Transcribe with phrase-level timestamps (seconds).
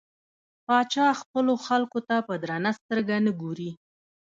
[0.65, 3.71] پاچا خپلو خلکو ته په درنه سترګه نه ګوري.